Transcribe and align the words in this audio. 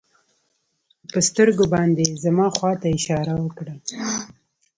په 1.11 1.19
سترګو 1.27 1.65
باندې 1.73 2.03
يې 2.09 2.19
زما 2.23 2.47
خوا 2.55 2.71
ته 2.81 2.87
اشاره 2.97 3.33
وکړه. 3.39 3.73